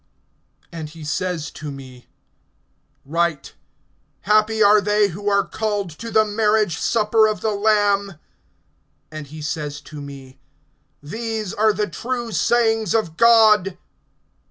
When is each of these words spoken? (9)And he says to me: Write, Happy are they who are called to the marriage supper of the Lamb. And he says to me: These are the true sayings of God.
(9)And 0.73 0.89
he 0.89 1.03
says 1.03 1.51
to 1.51 1.69
me: 1.69 2.07
Write, 3.05 3.53
Happy 4.21 4.63
are 4.63 4.81
they 4.81 5.09
who 5.09 5.29
are 5.29 5.45
called 5.45 5.91
to 5.91 6.09
the 6.09 6.25
marriage 6.25 6.79
supper 6.79 7.27
of 7.27 7.41
the 7.41 7.51
Lamb. 7.51 8.15
And 9.11 9.27
he 9.27 9.43
says 9.43 9.79
to 9.81 10.01
me: 10.01 10.39
These 11.03 11.53
are 11.53 11.71
the 11.71 11.85
true 11.87 12.31
sayings 12.31 12.95
of 12.95 13.15
God. 13.15 13.77